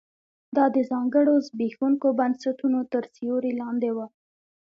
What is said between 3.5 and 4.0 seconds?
لاندې و